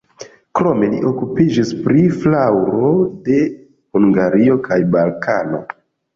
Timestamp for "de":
3.29-3.37